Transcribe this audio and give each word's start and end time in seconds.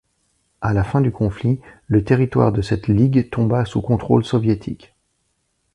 Après 0.61 0.73
la 0.73 0.83
fin 0.83 0.99
du 0.99 1.11
conflit, 1.11 1.59
le 1.85 2.03
territoire 2.03 2.51
de 2.51 2.63
cette 2.63 2.87
ligue 2.87 3.29
tomba 3.29 3.65
sous 3.65 3.83
contrôle 3.83 4.25
soviétique. 4.25 4.95